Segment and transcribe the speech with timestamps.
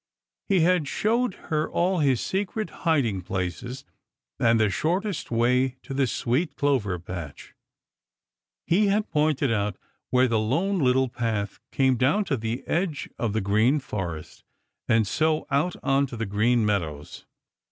[0.49, 3.85] He had showed her all his secret hiding places
[4.39, 7.53] and the shortest way to the sweet clover patch.
[8.65, 9.77] He had pointed out
[10.09, 14.43] where the Lone Little Path came down to the edge of the Green Forest
[14.87, 17.27] and so out on to the Green Meadows.